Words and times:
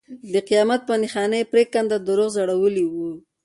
د 0.33 0.35
قیامت 0.47 0.81
په 0.87 0.93
نښانه 1.01 1.35
یې 1.39 1.49
پرېکنده 1.53 1.97
دروغ 1.99 2.29
ځړولي 2.37 2.85
وو. 2.87 3.11